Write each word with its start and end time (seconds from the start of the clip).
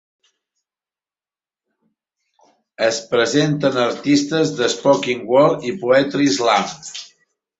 Es 2.87 2.97
presenten 3.11 3.77
artistes 3.83 4.53
de 4.61 4.69
Spoken 4.77 5.23
Word 5.33 5.71
i 5.73 5.77
Poetry 5.83 6.33
Slam. 6.39 6.75